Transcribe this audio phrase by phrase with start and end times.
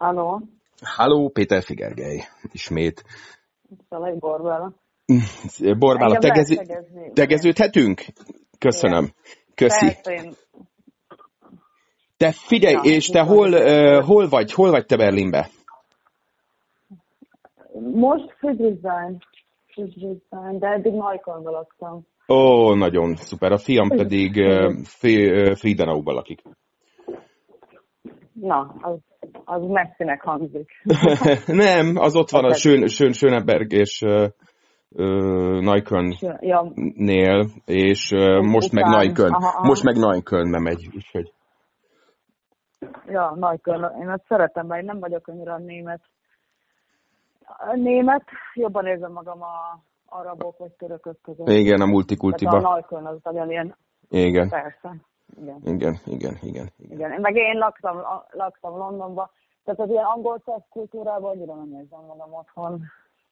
[0.00, 0.42] Halló?
[0.82, 2.20] Halló, Péter Figergely,
[2.52, 3.04] ismét.
[3.88, 4.72] Szalai Borbála.
[5.78, 6.56] Borbála, Engem tegező,
[7.12, 8.04] tegeződhetünk?
[8.58, 9.12] Köszönöm.
[9.54, 9.86] Köszi.
[9.86, 10.32] Persze, én
[12.16, 13.34] Te figyelj, Ja, és te igen.
[13.34, 14.52] hol, uh, hol vagy?
[14.52, 15.48] Hol vagy te Berlinbe?
[17.94, 19.18] most Friedrichshain.
[19.66, 22.06] Friedrichshain, de eddig Majkonban laktam.
[22.28, 23.52] Ó, nagyon szuper.
[23.52, 24.74] A fiam pedig uh,
[25.54, 26.42] Friedenauban lakik.
[28.40, 28.98] Na, az,
[29.44, 30.70] az messzinek hangzik.
[31.64, 32.54] Nem, az ott van a.
[32.54, 34.28] Schön, Schön, Schöneberg és uh,
[35.60, 39.04] Neukölln-nél, és uh, most meg Után.
[39.04, 39.32] Neukölln.
[39.32, 39.66] Aha, aha.
[39.66, 41.32] Most meg Neuköllnbe megy, úgyhogy.
[43.06, 43.92] ja, Majkon.
[44.00, 46.00] Én azt szeretem, mert én nem vagyok annyira német.
[47.44, 51.48] A német, jobban érzem magam a arabok vagy törökök között.
[51.48, 52.60] Igen, a Tehát a multikultiba.
[52.60, 53.76] Neukölln az nagyon ilyen,
[54.08, 54.96] Igen, persze.
[55.40, 55.60] Igen.
[55.64, 56.66] igen, igen, igen.
[56.76, 56.90] igen.
[56.90, 59.30] Igen, meg én laktam, laktam Londonban,
[59.64, 62.82] tehát az ilyen angol száz kultúrában annyira nem érzem magam otthon,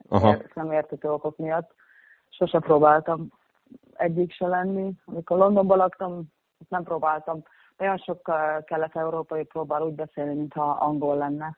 [0.09, 0.37] Aha.
[0.55, 1.75] Nem értető okok miatt.
[2.29, 3.33] Sose próbáltam
[3.95, 4.93] egyik se lenni.
[5.05, 6.23] Amikor Londonban laktam,
[6.61, 7.43] azt nem próbáltam.
[7.79, 11.57] Olyan sok uh, kelet-európai próbál úgy beszélni, mintha angol lenne.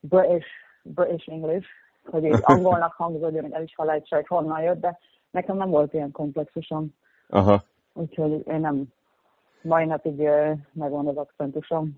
[0.00, 0.46] British,
[0.82, 1.66] British English,
[2.04, 4.98] hogy így angolnak hangzódjon, hogy el is felejtse, hogy honnan jött, de
[5.30, 6.94] nekem nem volt ilyen komplexusom.
[7.28, 7.62] Aha.
[7.92, 8.84] Úgyhogy én nem,
[9.62, 11.96] mai napig uh, megvan az akcentusom.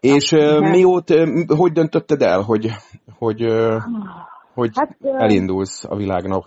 [0.00, 0.70] És uh, Nem.
[0.70, 2.70] mióta, uh, hogy döntötted el, hogy,
[3.18, 3.82] hogy, uh,
[4.54, 6.44] hogy Hát, elindulsz a világnak?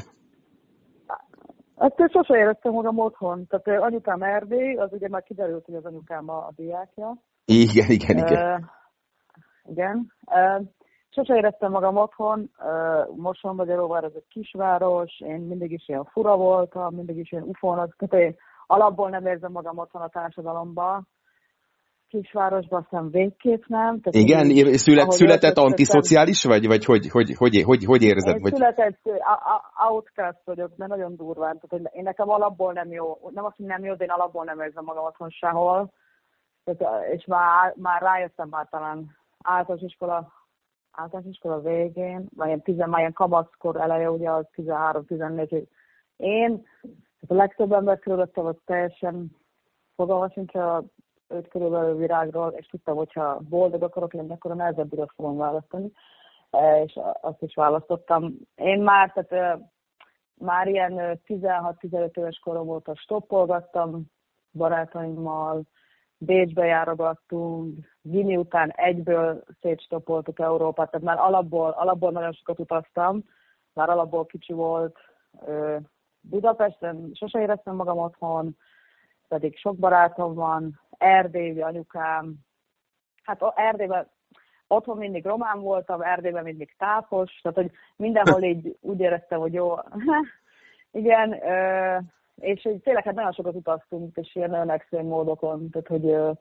[1.98, 3.48] Én sose éreztem magam otthon.
[3.48, 7.18] Tehát anyukám Erdély, az ugye már kiderült, hogy az anyukám a, a diákja.
[7.46, 8.44] Igen, igen, igen.
[8.44, 8.56] Ö,
[9.72, 10.14] igen.
[10.36, 10.60] Ö,
[11.10, 12.52] sose éreztem magam otthon.
[12.66, 15.20] Ö, Moson Magyaróvár, ez egy kisváros.
[15.20, 17.96] Én mindig is ilyen fura voltam, mindig is ilyen ufónak.
[17.98, 18.36] Tehát én
[18.74, 21.08] alapból nem érzem magam otthon a társadalomban.
[22.08, 24.00] Kisvárosban aztán végképp nem.
[24.02, 28.36] Tehát Igen, így, szület, született antiszociális vagy, vagy hogy, hogy, hogy, hogy, hogy érzed?
[28.36, 28.54] Én Vagy...
[28.54, 31.60] született a- a- outcast vagyok, de nagyon durván.
[31.60, 34.44] Tehát, hogy én nekem alapból nem jó, nem azt, hogy nem jó, de én alapból
[34.44, 35.92] nem érzem magam otthon sehol.
[36.64, 40.32] Tehát, és már, már rájöttem már talán általános iskola,
[40.92, 45.68] általános iskola végén, vagy ilyen, tizen, már ilyen kamaszkor eleje, ugye az 13-14, hogy
[46.18, 46.66] én,
[47.28, 49.36] tehát a legtöbb ember körülöttem, az teljesen
[49.96, 50.84] fogalma sincs a
[51.28, 55.92] öt körülbelül virágról, és tudtam, hogyha boldog akarok lenni, akkor a nehezebb utat fogom választani
[56.60, 58.34] és azt is választottam.
[58.56, 59.60] Én már, tehát
[60.34, 64.06] már ilyen ö, 16-15 éves korom óta stoppolgattam
[64.52, 65.62] barátaimmal,
[66.18, 73.24] Bécsbe járogattunk, Gini után egyből szétstoppoltuk Európát, tehát már alapból, alapból nagyon sokat utaztam,
[73.74, 74.98] már alapból kicsi volt.
[76.30, 78.58] Budapesten sose éreztem magam otthon,
[79.28, 82.36] pedig sok barátom van, Erdély, anyukám,
[83.24, 84.08] hát Erdélyben
[84.68, 89.76] otthon mindig román voltam, Erdélyben mindig tápos, tehát hogy mindenhol így úgy éreztem, hogy jó,
[90.92, 91.34] igen,
[92.36, 96.38] és hogy tényleg hát nagyon sokat utaztunk, és ilyen nagyon extrém módokon, tehát hogy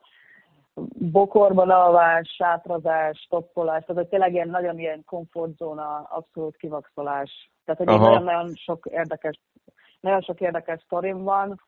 [1.11, 7.51] bokorban alvás, sátrazás, stoppolás, tehát hogy tényleg ilyen nagyon ilyen komfortzóna, abszolút kivaxolás.
[7.65, 9.41] Tehát hogy nagyon-nagyon sok érdekes,
[10.03, 11.61] nagyon sok érdekes sztorim van,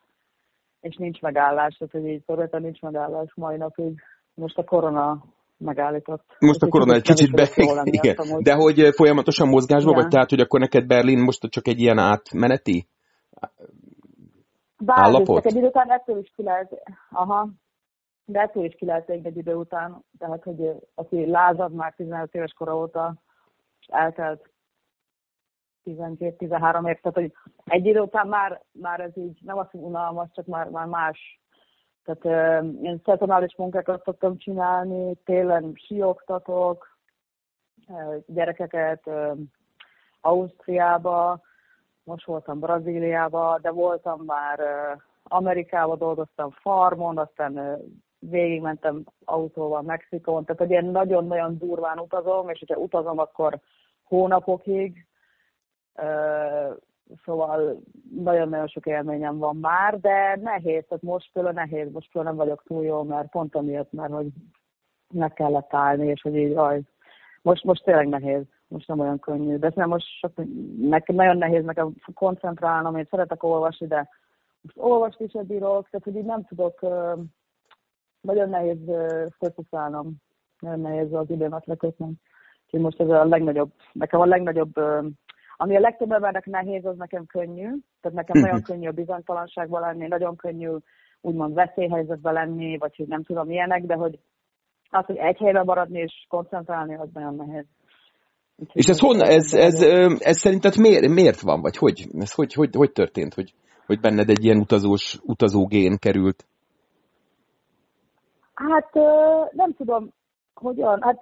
[0.81, 4.01] és nincs megállás, tehát hogy így területen nincs megállás mai napig.
[4.33, 5.23] Most a korona
[5.57, 6.35] megállított.
[6.39, 7.49] Most a korona egy kicsit be...
[7.83, 8.15] Igen.
[8.15, 8.43] amúgy.
[8.43, 10.01] De hogy ö, folyamatosan mozgásban Igen.
[10.01, 12.87] vagy, tehát hogy akkor neked Berlin most csak egy ilyen átmeneti?
[14.77, 15.35] Bázis, állapot?
[15.35, 17.49] csak egy idő után ettől is ki lehet, aha,
[18.25, 22.35] de ettől is ki lehet egy idő után, tehát hogy ö, aki lázad már 15
[22.35, 23.15] éves kora óta,
[23.79, 24.49] és eltelt
[25.85, 27.33] 12-13 év, tehát hogy
[27.65, 31.39] egy idő után már, már ez így nem azt, hogy unalmas, csak már, már más.
[32.03, 36.97] Tehát ö, én szezonális munkákat szoktam csinálni, télen sioktatok,
[38.25, 39.31] gyerekeket ö,
[40.21, 41.41] Ausztriába,
[42.03, 47.75] most voltam Brazíliába, de voltam már ö, Amerikába, dolgoztam farmon, aztán ö,
[48.19, 53.59] végigmentem autóval Mexikón, tehát egy ilyen nagyon-nagyon durván utazom, és hogyha utazom, akkor
[54.03, 55.05] hónapokig,
[57.25, 57.81] szóval
[58.15, 62.63] nagyon-nagyon sok élményem van már, de nehéz, tehát most például nehéz, most például nem vagyok
[62.63, 64.27] túl jó, mert pont amiatt, mert hogy
[65.13, 66.81] meg kellett állni, és hogy így, aj,
[67.41, 70.31] most, most tényleg nehéz, most nem olyan könnyű, de nem most sok,
[70.79, 74.09] nekem nagyon nehéz nekem koncentrálnom, én szeretek olvasni, de
[74.61, 76.79] most olvasni is bírok, tehát hogy így nem tudok,
[78.21, 78.79] nagyon nehéz
[79.37, 80.15] fókuszálnom,
[80.59, 82.13] nagyon nehéz az időmet lekötnem.
[82.65, 84.73] Úgyhogy most ez a legnagyobb, nekem a legnagyobb,
[85.57, 87.69] ami a legtöbb embernek nehéz, az nekem könnyű.
[88.01, 90.69] Tehát nekem nagyon könnyű a bizonytalanságban lenni, nagyon könnyű
[91.21, 94.19] úgymond veszélyhelyzetben lenni, vagy hogy nem tudom ilyenek, de hogy
[94.89, 97.65] Az, hogy egy helyben maradni és koncentrálni, az nagyon nehéz.
[98.57, 102.07] Úgyhogy és ez honnan, ez, ez, ez, ez szerinted miért, miért van, vagy hogy?
[102.19, 103.53] Ez hogy, hogy, hogy történt, hogy,
[103.85, 106.45] hogy benned egy ilyen utazós, utazógén került?
[108.53, 108.93] Hát
[109.51, 110.13] nem tudom,
[110.53, 111.01] hogyan.
[111.01, 111.19] Hát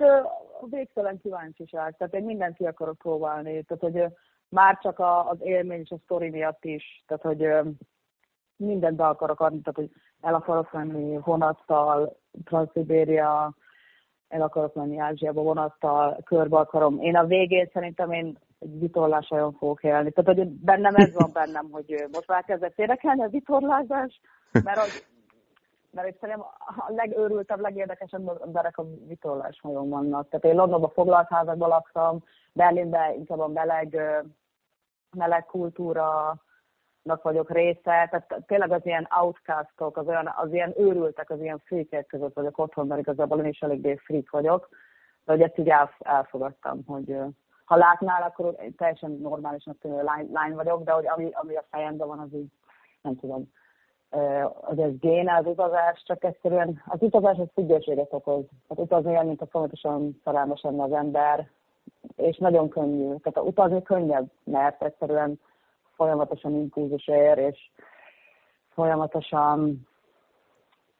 [0.69, 1.97] végtelen kíváncsiság.
[1.97, 3.63] Tehát én mindent ki akarok próbálni.
[3.63, 4.13] Tehát, hogy
[4.49, 7.03] már csak az élmény és a sztori miatt is.
[7.07, 7.73] Tehát, hogy
[8.55, 9.61] mindent be akarok adni.
[9.61, 13.55] Tehát, hogy el akarok menni vonattal, Transzibéria,
[14.27, 16.99] el akarok menni Ázsiába vonattal, körbe akarom.
[16.99, 20.11] Én a végén szerintem én egy vitorlás olyan fogok élni.
[20.11, 24.21] Tehát, hogy bennem ez van bennem, hogy most már kezdett érdekelni a vitorlázás,
[24.51, 25.12] mert az,
[25.93, 30.29] mert itt szerintem a legőrültebb, legérdekesebb emberek a vitorlás hajón vannak.
[30.29, 32.23] Tehát én Londonban foglalt házakban laktam,
[32.53, 33.99] Berlinben inkább a meleg,
[35.15, 36.35] meleg kultúra,
[37.21, 42.05] vagyok része, tehát tényleg az ilyen outcastok, az, olyan, az ilyen őrültek, az ilyen freakek
[42.05, 44.69] között vagyok otthon, mert igazából én is eléggé freak vagyok,
[45.25, 47.17] de hogy ezt így elfogadtam, hogy
[47.65, 52.07] ha látnál, akkor teljesen normálisnak tűnő lány, lány vagyok, de hogy ami, ami a fejemben
[52.07, 52.51] van, az így,
[53.01, 53.51] nem tudom,
[54.61, 58.43] az ez géne, az utazás, csak egyszerűen az utazás az függőséget okoz.
[58.67, 61.49] Tehát utazni olyan, mint a folyamatosan szerelmes lenne az ember,
[62.15, 63.05] és nagyon könnyű.
[63.05, 65.39] Tehát a utazni könnyebb, mert egyszerűen
[65.95, 67.69] folyamatosan impulzus ér, és
[68.73, 69.87] folyamatosan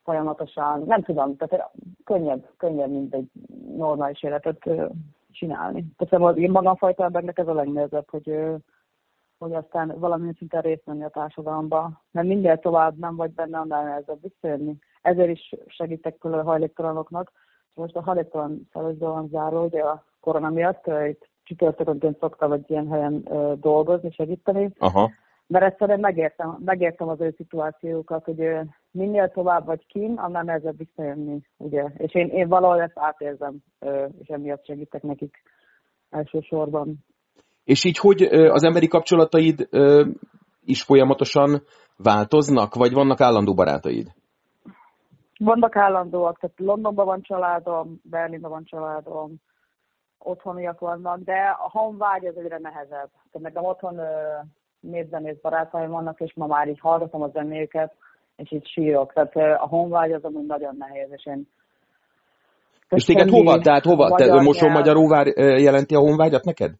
[0.04, 1.70] folyamatosan, nem tudom, tehát
[2.04, 3.30] könnyebb, könnyebb, mint egy
[3.76, 4.70] normális életet
[5.32, 5.84] csinálni.
[5.96, 8.38] Tehát én magamfajta embernek ez a legnehezebb, hogy,
[9.38, 13.84] hogy aztán valamilyen szinten részt venni a társadalomba, mert minél tovább nem vagy benne, annál
[13.84, 14.76] nehezebb visszajönni.
[15.02, 17.32] Ezért is segítek külön a hajléktalanoknak.
[17.74, 22.88] Most a hajléktalan szervező van záró, ugye a korona miatt, itt csütörtökönként szoktam egy ilyen
[22.88, 23.28] helyen
[23.60, 24.72] dolgozni, segíteni.
[24.78, 25.10] Aha.
[25.46, 28.48] Mert egyszerűen megértem, megértem az ő szituációkat, hogy
[28.90, 31.84] minél tovább vagy kín, annál nehezebb visszajönni, ugye.
[31.96, 33.56] És én, én valahol ezt átérzem,
[34.18, 35.42] és emiatt segítek nekik
[36.10, 37.04] elsősorban.
[37.64, 39.68] És így hogy az emberi kapcsolataid
[40.64, 41.62] is folyamatosan
[41.96, 44.12] változnak, vagy vannak állandó barátaid?
[45.38, 49.34] Vannak állandóak, tehát Londonban van családom, Berlinben van családom,
[50.18, 53.10] otthoniak vannak, de a honvágy az egyre nehezebb.
[53.32, 54.00] Tehát nekem otthon
[54.80, 57.92] népzenész barátaim vannak, és ma már így hallgatom a zenéket,
[58.36, 59.12] és így sírok.
[59.12, 61.48] Tehát a honvágy az amúgy nagyon nehéz, és én
[62.88, 63.58] és téged hova?
[63.58, 64.14] Tehát hova?
[64.14, 66.74] Te moson magyaróvár jelenti a honvágyat neked?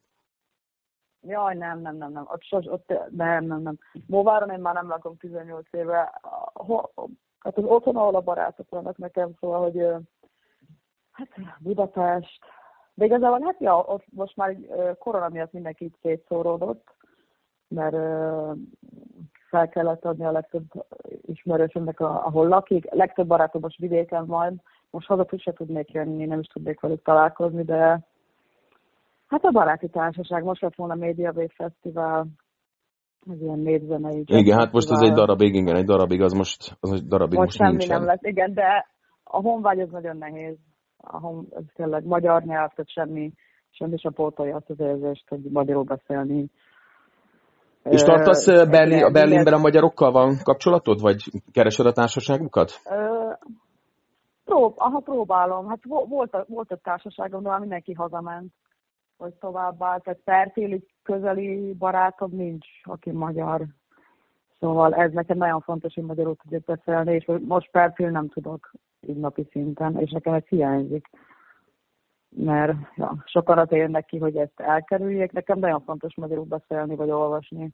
[1.27, 2.27] Jaj, nem, nem, nem, nem.
[2.33, 3.79] Ott, sos, ott nem, nem, nem.
[4.07, 6.21] Móváron én már nem lakom 18 éve.
[7.39, 9.87] Hát az otthon, ahol a barátok vannak nekem, szóval, hogy
[11.11, 11.29] hát
[11.59, 12.39] Budapest,
[12.95, 14.57] de igazából hát ja, ott most már
[14.99, 16.95] korona miatt mindenki itt szétszóródott,
[17.69, 17.97] mert
[19.49, 20.65] fel kellett adni a legtöbb
[21.23, 22.91] ismerősömnek, ahol lakik.
[22.91, 27.63] Legtöbb barátom most vidéken van, most haza se tudnék jönni, nem is tudnék velük találkozni,
[27.63, 28.07] de
[29.35, 32.27] hát a baráti társaság, most lett volna Media Wave Fesztivál,
[33.31, 34.25] ez ilyen népzenei.
[34.27, 37.47] Igen, hát most ez egy darabig, igen, egy darabig, az most, az egy darabig most,
[37.47, 37.99] most semmi nincsen.
[37.99, 38.87] nem lesz, igen, de
[39.25, 40.57] a honvágy az nagyon nehéz
[41.07, 43.33] ahol ez tényleg magyar nyelv, tehát semmi,
[43.71, 46.51] semmi sem pótolja azt az érzést, hogy magyarul beszélni.
[47.83, 51.23] És tartasz Berlin, a Berlinben a magyarokkal van kapcsolatod, vagy
[51.53, 52.71] keresed a társaságukat?
[54.45, 55.69] Prób, aha, próbálom.
[55.69, 58.53] Hát volt, volt egy társaságom, de már mindenki hazament,
[59.25, 59.97] hogy továbbá.
[59.97, 63.67] Tehát pertéli közeli barátom nincs, aki magyar.
[64.59, 69.17] Szóval ez nekem nagyon fontos, hogy magyarul tudjuk beszélni, és most percél nem tudok így
[69.17, 71.11] napi szinten, és nekem ez hiányzik.
[72.29, 75.33] Mert ja, sokan azért jönnek ki, hogy ezt elkerüljék.
[75.33, 77.71] Nekem nagyon fontos magyarul beszélni, vagy olvasni.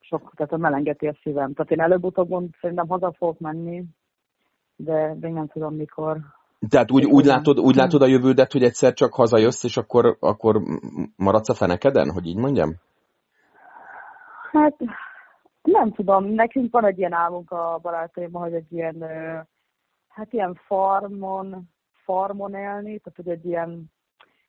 [0.00, 1.52] Sok, tehát melengeti a szívem.
[1.52, 3.84] Tehát én előbb-utóbb szerintem haza fogok menni,
[4.76, 6.18] de még nem tudom mikor.
[6.68, 10.62] Tehát úgy, úgy, látod, úgy látod a jövődet, hogy egyszer csak hazajössz, és akkor, akkor
[11.16, 12.74] maradsz a fenekeden, hogy így mondjam?
[14.52, 14.74] Hát
[15.62, 19.04] nem tudom, nekünk van egy ilyen álmunk a barátaimmal, hogy egy ilyen,
[20.08, 21.68] hát ilyen farmon,
[22.04, 23.92] farmon élni, tehát hogy egy ilyen,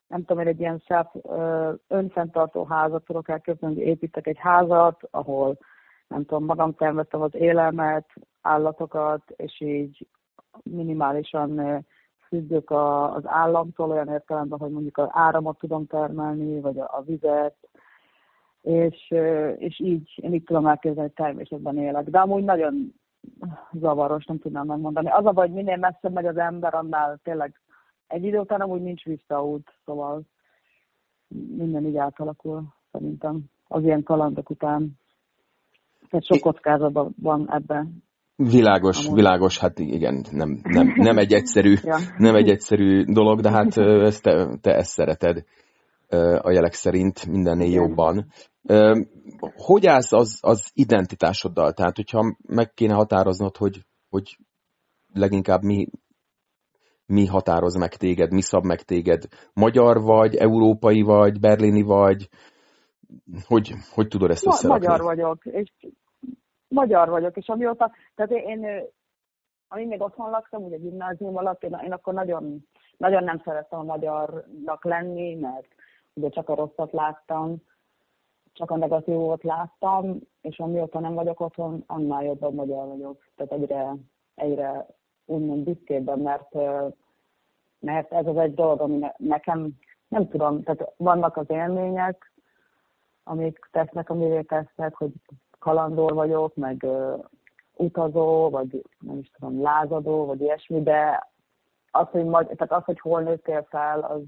[0.07, 1.07] nem tudom, én egy ilyen self,
[1.87, 5.57] önfenntartó házat tudok elképzelni, hogy építek egy házat, ahol
[6.07, 8.05] nem tudom, magam terveztem az élelmet,
[8.41, 10.07] állatokat, és így
[10.63, 11.85] minimálisan
[12.27, 17.55] függök az államtól olyan értelemben, hogy mondjuk az áramot tudom termelni, vagy a, a vizet,
[18.61, 19.11] és,
[19.57, 22.09] és így én így tudom elképzelni, hogy természetben élek.
[22.09, 22.93] De amúgy nagyon
[23.71, 25.09] zavaros, nem tudnám megmondani.
[25.09, 27.59] Az a baj, hogy minél messzebb megy az ember, annál tényleg
[28.07, 30.21] egy idő után amúgy nincs visszaút, szóval
[31.57, 34.99] minden így átalakul szerintem az ilyen kalandok után.
[36.09, 38.03] Tehát sok kockázat van ebben.
[38.35, 39.15] Világos, Amúgy.
[39.15, 41.97] világos, hát igen, nem, nem, nem, egy egyszerű, ja.
[42.17, 45.43] nem egy egyszerű dolog, de hát ezt te, te ezt szereted
[46.41, 47.81] a jelek szerint mindennél igen.
[47.81, 48.31] jobban.
[49.55, 51.73] Hogy állsz az, az identitásoddal?
[51.73, 54.37] Tehát, hogyha meg kéne határoznod, hogy, hogy
[55.13, 55.87] leginkább mi,
[57.05, 59.23] mi határoz meg téged, mi szab meg téged?
[59.53, 62.29] Magyar vagy, európai vagy, berlini vagy?
[63.47, 64.87] Hogy, hogy tudod ezt összerakni?
[64.87, 65.71] Magyar vagyok, és
[66.67, 68.67] magyar vagyok, és amióta, tehát én,
[69.67, 72.67] amíg még otthon laktam, ugye gimnázium alatt, én, én akkor nagyon,
[72.97, 75.67] nagyon nem szerettem a magyarnak lenni, mert
[76.13, 77.55] ugye csak a rosszat láttam,
[78.53, 83.23] csak a negatívot láttam, és amióta nem vagyok otthon, annál jobban magyar vagyok.
[83.35, 83.93] Tehát egyre,
[84.35, 84.85] egyre
[85.25, 86.53] úgymond büszkébben, mert,
[87.79, 89.69] mert ez az egy dolog, ami nekem,
[90.07, 92.33] nem tudom, tehát vannak az élmények,
[93.23, 95.11] amik tesznek, amivé tesznek, hogy
[95.65, 97.23] kalandor vagyok, meg uh,
[97.73, 101.29] utazó, vagy nem is tudom, lázadó, vagy ilyesmi, de
[101.91, 104.21] az, hogy, magy- tehát az, hogy hol nőttél fel, az,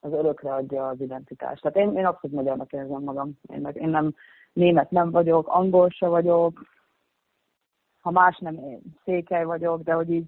[0.00, 1.62] az örökre adja az identitást.
[1.62, 3.38] Tehát én, én abszolút magyarnak érzem magam.
[3.54, 4.14] Én, meg, én nem
[4.52, 6.60] német nem vagyok, angol se vagyok,
[8.00, 10.26] ha más nem, én székely vagyok, de hogy így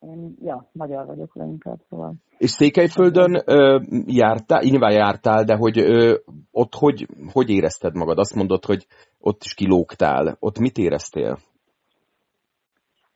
[0.00, 2.14] én, ja, magyar vagyok leginkább, szóval.
[2.38, 6.16] És Székelyföldön ö, jártál, nyilván jártál, de hogy ö,
[6.50, 8.18] ott hogy, hogy érezted magad?
[8.18, 8.86] Azt mondod, hogy
[9.18, 10.36] ott is kilógtál.
[10.38, 11.38] Ott mit éreztél?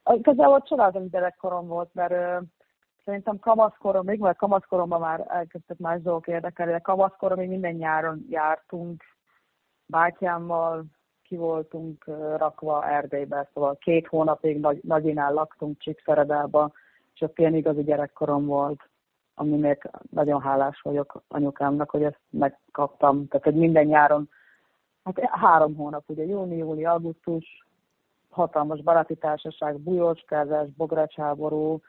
[0.03, 2.41] Ott csodáltam gyerekkorom volt, mert ö,
[3.05, 9.03] szerintem kamaszkoromig, vagy kamaszkoromban már elkezdtek más dolgok érdekelni, de kamaszkoromig minden nyáron jártunk
[9.87, 10.85] bátyámmal,
[11.35, 12.05] ki voltunk
[12.37, 16.73] rakva Erdélybe, szóval két hónapig Nagy, Nagyinál laktunk Csíkszeredába,
[17.15, 18.89] és ott ilyen igazi gyerekkorom volt,
[19.35, 23.29] aminek nagyon hálás vagyok anyukámnak, hogy ezt megkaptam.
[23.29, 24.29] Tehát, hogy minden nyáron,
[25.05, 27.67] hát három hónap, ugye júni, júli, augusztus,
[28.31, 31.81] hatalmas baráti társaság, bujóskázás, bográcsháború,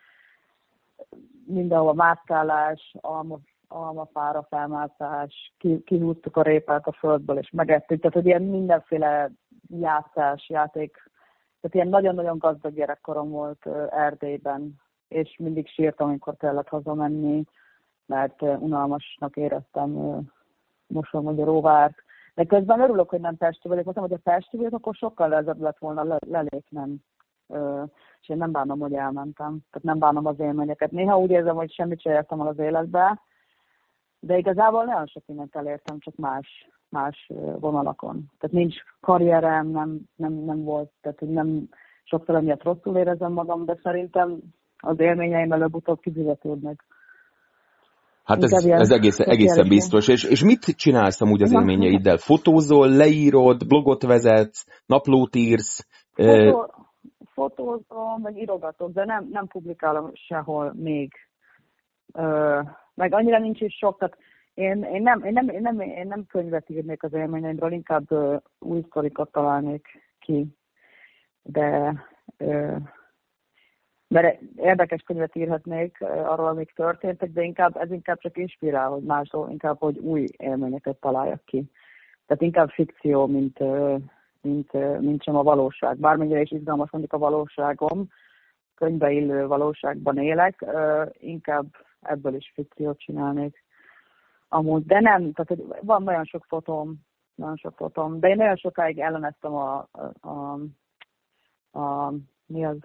[1.45, 7.99] mindenhol mászkálás, alma, almafára felmászás, ki, kihúztuk a répát a földből, és megettük.
[7.99, 9.31] Tehát, hogy ilyen mindenféle
[9.67, 11.11] játszás, játék,
[11.61, 14.75] tehát ilyen nagyon-nagyon gazdag gyerekkorom volt Erdélyben,
[15.07, 17.43] és mindig sírtam, amikor kellett hazamenni,
[18.05, 20.21] mert unalmasnak éreztem
[20.87, 21.95] Mosonmagyaróvárt.
[22.33, 23.83] De közben örülök, hogy nem Pesti vagyok.
[23.83, 26.95] Mondtam, hogy a Pesti vagyok, akkor sokkal lezebb lett volna lelépnem.
[28.21, 29.59] És én nem bánom, hogy elmentem.
[29.71, 30.91] Tehát nem bánom az élményeket.
[30.91, 33.21] Néha úgy érzem, hogy semmit sem értem az életbe,
[34.25, 38.31] de igazából nagyon sok mindent elértem, csak más, más vonalakon.
[38.39, 41.69] Tehát nincs karrierem, nem, nem, nem volt, tehát nem
[42.03, 44.39] sokszor emiatt rosszul érezem magam, de szerintem
[44.77, 46.83] az élményeim előbb-utóbb kifizetődnek.
[48.23, 50.07] Hát ez, ez egész, egészen biztos.
[50.07, 52.17] És, és mit csinálsz amúgy az élményeiddel?
[52.17, 55.87] Fotózol, leírod, blogot vezetsz, naplót írsz?
[56.13, 56.73] Fotó,
[57.33, 61.11] fotózom, meg írogatok, de nem, nem publikálom sehol még
[62.95, 64.17] meg annyira nincs is sok, tehát
[64.53, 68.41] én, én, nem, én, nem, én, nem, én nem könyvet írnék az élményeimről, inkább uh,
[68.59, 69.87] új sztorikat találnék
[70.19, 70.47] ki,
[71.41, 71.93] de
[72.37, 72.77] uh,
[74.07, 79.49] mert érdekes könyvet írhatnék arról, amik történtek, de inkább, ez inkább csak inspirál, hogy másról,
[79.49, 81.71] inkább, hogy új élményeket találjak ki.
[82.25, 83.59] Tehát inkább fikció, mint,
[84.41, 85.97] mint, mint sem a valóság.
[85.97, 88.07] Bármennyire is izgalmas mondjuk a valóságom,
[88.75, 90.65] könyvbe illő valóságban élek,
[91.19, 91.65] inkább
[92.07, 93.63] ebből is fikciót csinálnék.
[94.47, 96.95] Amúgy, de nem, tehát van nagyon sok fotóm,
[97.35, 100.59] nagyon sok fotóm, de én nagyon sokáig elleneztem a, a, a,
[101.79, 102.13] a
[102.45, 102.77] mi az,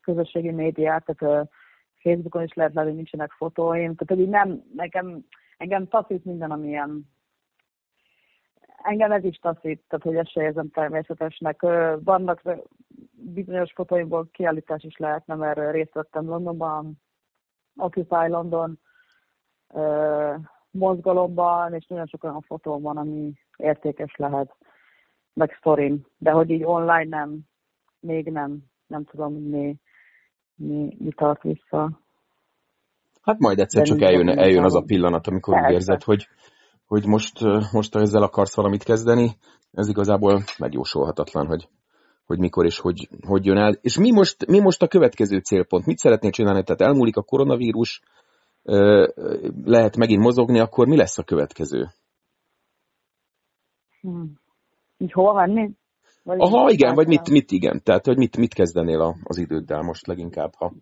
[0.00, 1.48] közösségi médiát, tehát a
[1.94, 5.24] Facebookon is lehet lenni, nincsenek fotóim, tehát hogy nem, nekem,
[5.56, 7.12] engem taszít minden, amilyen
[8.84, 11.60] engem ez is taszít, tehát hogy ezt se érzem természetesnek.
[11.98, 12.42] Vannak
[13.12, 17.02] bizonyos fotóimból kiállítás is lehetne, mert részt vettem Londonban,
[17.76, 18.78] Occupy London
[20.70, 24.56] mozgalomban, és nagyon sok olyan fotó van, ami értékes lehet,
[25.32, 26.06] meg sztorim.
[26.18, 27.40] De hogy így online nem,
[28.00, 29.76] még nem, nem tudom, mi,
[30.54, 32.00] mi, mi tart vissza.
[33.22, 36.28] Hát majd egyszer De csak eljön, eljön az a pillanat, amikor úgy érzed, hogy,
[36.86, 37.40] hogy most,
[37.72, 39.30] most ezzel akarsz valamit kezdeni.
[39.72, 41.68] Ez igazából megjósolhatatlan, hogy,
[42.26, 43.78] hogy mikor és hogy, hogy jön el.
[43.80, 45.86] És mi most, mi most a következő célpont?
[45.86, 46.62] Mit szeretnél csinálni?
[46.62, 48.02] Tehát elmúlik a koronavírus,
[49.64, 51.88] lehet megint mozogni, akkor mi lesz a következő?
[54.00, 54.40] Hmm.
[54.98, 55.46] Így hova?
[56.22, 57.82] Vagy Aha, igen, vagy mit, mit igen.
[57.82, 60.72] Tehát, hogy mit, mit kezdenél a, az időddel most leginkább, ha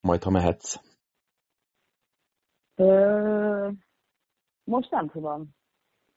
[0.00, 0.80] majd, ha mehetsz?
[2.74, 3.68] Ö,
[4.64, 5.48] most nem tudom.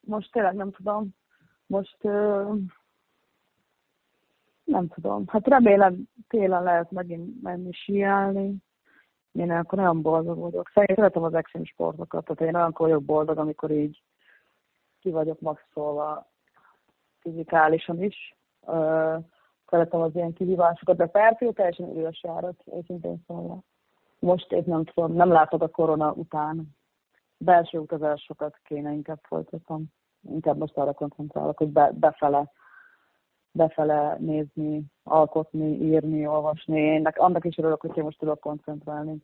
[0.01, 1.09] Most tényleg nem tudom.
[1.65, 2.53] Most ö,
[4.69, 5.23] Nem tudom.
[5.27, 8.55] Hát remélem télen lehet megint menni síelni.
[9.31, 10.69] Én akkor nagyon boldog vagyok.
[10.73, 14.01] Szeretem az extrém sportokat, tehát én olyan vagyok boldog, amikor így
[14.99, 16.27] ki vagyok maxolva
[17.19, 18.37] fizikálisan is.
[19.69, 23.59] szeretem az ilyen kihívásokat, de Fairfield teljesen üres járat, őszintén szólva.
[24.19, 26.75] Most épp nem tudom, nem látod a korona után.
[27.37, 29.85] Belső utazásokat kéne inkább folytatom.
[30.21, 32.51] Inkább most arra koncentrálok, hogy be, befele
[33.51, 36.79] befele nézni, alkotni, írni, olvasni.
[36.79, 39.21] Én annak is örülök, hogy én most tudok koncentrálni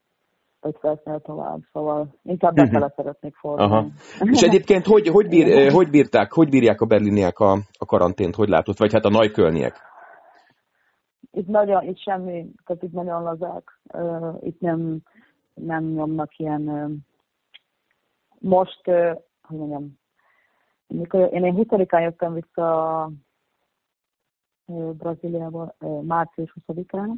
[0.66, 2.64] hogy percnél tovább, szóval inkább mhm.
[2.64, 2.96] befele uh-huh.
[2.96, 3.74] szeretnék fordulni.
[3.74, 3.88] Aha.
[4.20, 8.50] És egyébként hogy, hogy, bír, hogy, bírták, hogy bírják a berliniek a, a karantént, hogy
[8.50, 9.76] látod, vagy hát a nagykölniek?
[11.32, 13.80] Itt nagyon, itt semmi, tehát itt nagyon lazák,
[14.42, 14.98] itt nem,
[15.54, 16.64] nem nyomnak ilyen,
[18.40, 18.82] most,
[19.42, 20.00] hogy mondjam,
[20.88, 23.10] mikor én, én 20-án jöttem vissza
[24.66, 27.12] Brazíliába március 20-án.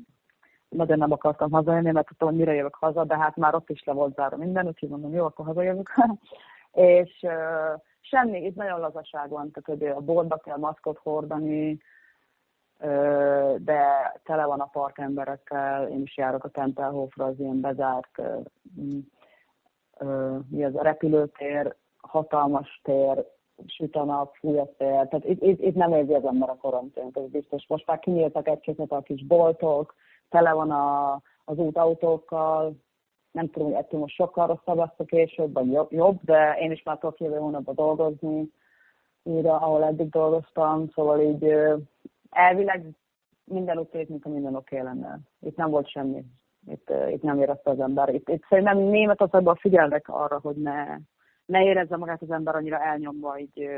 [0.70, 3.84] Nagyon nem akartam hazajönni, mert tudtam, hogy mire jövök haza, de hát már ott is
[3.84, 5.94] le volt zárva minden, úgyhogy mondom, jó, akkor hazajövök.
[6.72, 7.26] és
[8.02, 11.82] semmi, itt nagyon lazaság van, tehát hogy a boltba kell maszkot hordani,
[13.58, 18.22] de tele van a park emberekkel, én is járok a Tempelhofra, az ilyen bezárt,
[20.50, 23.26] mi az a repülőtér, hatalmas tér,
[23.66, 25.08] süt a nap, fúj a szél.
[25.08, 27.66] Tehát itt, itt, itt nem érzi az ember a karantént, ez biztos.
[27.68, 29.96] Most már kinyíltak egy-két a kis boltok,
[30.30, 31.14] tele van a,
[31.46, 32.76] az út autókkal,
[33.32, 36.84] nem tudom, hogy ettől most sokkal rosszabb lesz a később, vagy jobb, de én is
[36.84, 38.52] már tudok jövő hónapban dolgozni,
[39.24, 41.54] újra, ahol eddig dolgoztam, szóval így
[42.30, 42.86] elvileg
[43.44, 45.20] minden úgy mint a minden oké lenne.
[45.40, 46.24] Itt nem volt semmi.
[46.70, 48.14] Itt, itt nem érezte az ember.
[48.14, 50.98] Itt, itt szerintem Németországban figyelnek arra, hogy ne,
[51.48, 53.70] ne érezze magát az ember annyira elnyomva így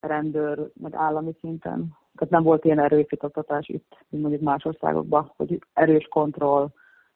[0.00, 1.96] rendőr, meg állami szinten.
[2.14, 6.68] Tehát nem volt ilyen erőfitatás itt, mint mondjuk más országokban, hogy erős kontroll,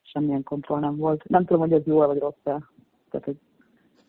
[0.02, 1.25] semmilyen kontroll nem volt.
[1.28, 2.62] Nem tudom, hogy ez jó vagy rossz-e.
[3.11, 3.37] Tehát, hogy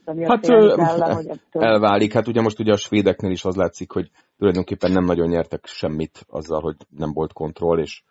[0.05, 1.63] Hát kell, hogy ettől...
[1.63, 2.13] elválik.
[2.13, 6.25] Hát ugye most ugye a svédeknél is az látszik, hogy tulajdonképpen nem nagyon nyertek semmit
[6.27, 8.03] azzal, hogy nem volt kontroll, és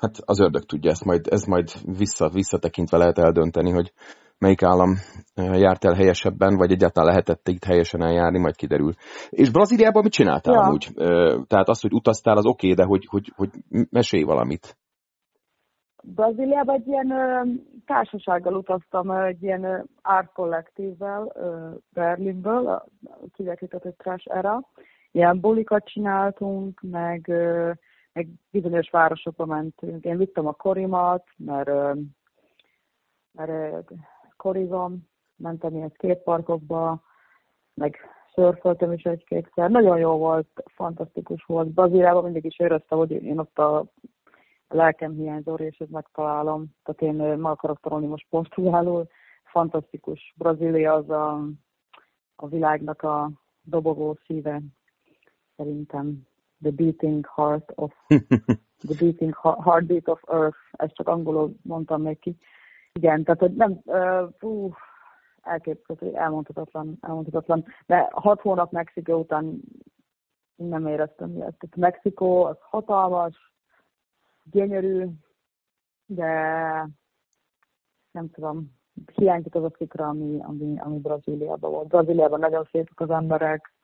[0.00, 1.68] hát az ördög tudja ezt majd, ez majd
[1.98, 3.92] vissza, visszatekintve lehet eldönteni, hogy
[4.38, 4.94] melyik állam
[5.34, 8.92] járt el helyesebben, vagy egyáltalán lehetett itt helyesen eljárni, majd kiderül.
[9.28, 10.60] És Brazíliában mit csináltál ja.
[10.60, 10.88] amúgy?
[11.46, 13.50] Tehát az, hogy utaztál, az oké, okay, de hogy, hogy, hogy
[13.90, 14.76] mesélj valamit.
[16.14, 17.12] Brazíliában egy ilyen
[17.86, 21.32] társasággal utaztam, egy ilyen art kollektívvel
[21.92, 22.84] Berlinből,
[23.32, 24.60] kivekített egy trash era.
[25.10, 27.26] Ilyen bulikat csináltunk, meg,
[28.12, 30.04] meg bizonyos városokba mentünk.
[30.04, 31.70] Én vittem a korimat, mert,
[33.32, 33.90] mert
[34.46, 37.02] korizom, mentem ilyen skateparkokba,
[37.74, 37.96] meg
[38.34, 39.70] szörföltem is egy-kétszer.
[39.70, 41.68] Nagyon jó volt, fantasztikus volt.
[41.68, 43.84] Brazíliában mindig is éreztem, hogy én ott a
[44.68, 46.66] lelkem hiányzó és megtalálom.
[46.82, 49.06] Tehát én meg akarok tanulni most portugálul.
[49.44, 50.34] Fantasztikus.
[50.36, 51.48] Brazília az a,
[52.36, 53.30] a világnak a
[53.62, 54.60] dobogó szíve,
[55.56, 56.22] szerintem.
[56.62, 57.92] The beating heart of
[58.88, 60.58] the beating heartbeat of earth.
[60.70, 62.36] Ezt csak angolul mondtam neki.
[62.96, 64.74] Igen, tehát hogy nem, uh,
[65.42, 67.64] elképesztő, elmondhatatlan, elmondhatatlan.
[67.86, 69.60] De hat hónap Mexikó után
[70.54, 71.54] nem éreztem ilyet.
[71.58, 73.52] Tehát Mexikó az hatalmas,
[74.50, 75.06] gyönyörű,
[76.06, 76.30] de
[78.10, 78.74] nem tudom,
[79.14, 81.88] hiányzik az a fikra, ami, ami, ami Brazíliában volt.
[81.88, 83.74] Brazíliában nagyon szépek az emberek,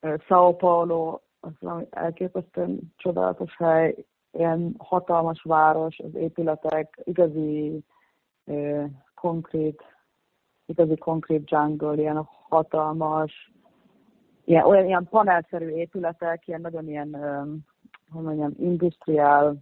[0.00, 7.84] São Paulo, az valami elképesztően csodálatos hely, ilyen hatalmas város, az épületek, igazi
[9.14, 9.82] konkrét,
[10.66, 13.52] igazi konkrét jungle, ilyen hatalmas,
[14.44, 17.16] ilyen, olyan ilyen panelszerű épületek, ilyen nagyon ilyen,
[18.10, 19.56] hogy mondjam, industriál,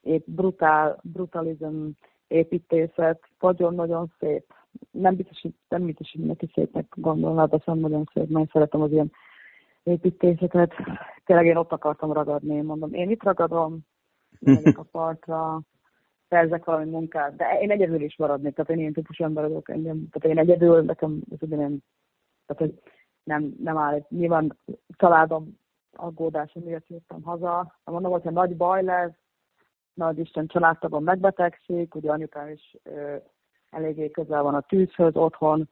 [0.00, 1.88] épp brutál, brutalizm
[2.26, 4.44] építészet, nagyon-nagyon szép.
[4.90, 8.80] Nem biztos, hogy nem biztos, hogy neki szépnek gondolná, de szerintem nagyon szép, mert szeretem
[8.80, 9.12] az ilyen
[9.82, 10.72] építészetet.
[11.24, 13.78] Tényleg én ott akartam ragadni, mondom, én itt ragadom,
[14.38, 15.60] megyek a partra,
[16.32, 20.08] szerzek valami munkát, de én egyedül is maradnék, tehát én ilyen típusú ember vagyok engem,
[20.10, 21.78] tehát én egyedül, nekem ez nem,
[22.46, 22.80] tehát hogy
[23.24, 24.58] nem, nem áll, nyilván
[24.96, 25.58] családom
[25.92, 29.12] aggódása miatt jöttem haza, de mondom, hogyha nagy baj lesz,
[29.94, 33.16] nagy Isten családtagom megbetegszik, ugye anyukám is ö,
[33.70, 35.68] eléggé közel van a tűzhöz otthon,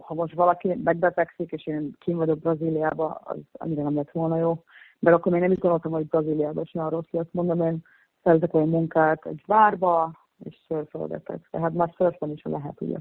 [0.00, 4.64] ha most valaki megbetegszik, és én kim vagyok Brazíliába, az annyira nem lett volna jó.
[4.98, 7.30] De akkor még nem is gondoltam, hogy Brazíliában is olyan rossz lesz.
[7.30, 7.82] Mondom, én
[8.22, 10.12] szerzek olyan munkát egy bárba,
[10.44, 11.48] és szörfölgetek.
[11.50, 12.96] Tehát már szörfön is lehet, ugye.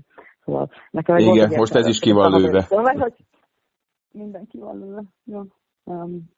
[0.45, 2.62] Szóval nekem egy Igen, most ez is ki van lőve.
[2.62, 3.13] Szóval, hogy
[4.12, 5.03] mindenki van lőve.
[5.23, 5.41] Jó.
[5.84, 6.38] Um,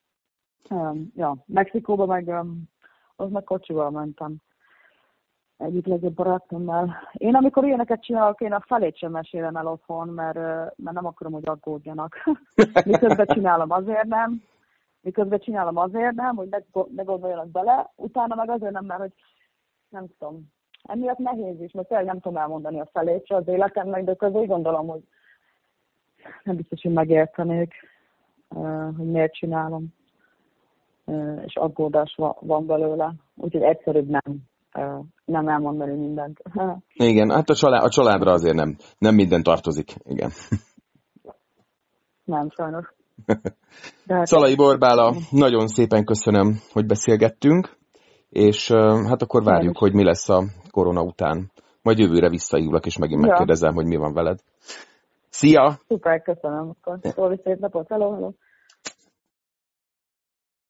[0.70, 2.63] Um, ja, Mexikóba meg, um,
[3.15, 4.36] az meg kocsival mentem.
[5.58, 6.96] Egyik legjobb barátommal.
[7.13, 10.36] Én amikor ilyeneket csinálok, én a felét sem mesélem el otthon, mert,
[10.76, 12.15] mert nem akarom, hogy aggódjanak.
[12.86, 14.44] Miközben csinálom azért nem,
[15.02, 16.50] miközben csinálom azért nem, hogy
[16.96, 19.14] ne, gondoljanak bele, utána meg azért nem, mert hogy
[19.90, 20.52] nem tudom,
[20.84, 24.48] emiatt nehéz is, mert tényleg nem tudom elmondani a felét az életemnek, de közben úgy
[24.48, 25.02] gondolom, hogy
[26.44, 27.74] nem biztos, hogy megértenék,
[28.98, 29.94] hogy miért csinálom,
[31.46, 34.50] és aggódás van belőle, úgyhogy egyszerűbb nem,
[35.26, 36.42] nem elmondani mindent.
[36.94, 40.30] Igen, hát a, család, a családra azért nem, nem minden tartozik, igen.
[42.24, 42.94] Nem, sajnos.
[44.08, 47.78] Hát Szalai Borbála, nagyon szépen köszönöm, hogy beszélgettünk,
[48.30, 48.72] és
[49.08, 51.52] hát akkor várjuk, hogy mi lesz a korona után.
[51.82, 53.28] Majd jövőre visszahívlak, és megint ja.
[53.28, 54.40] megkérdezem, hogy mi van veled.
[55.30, 55.80] Szia!
[55.88, 56.74] Szuper, köszönöm.
[56.82, 58.32] Akkor szép napot, hello, hello.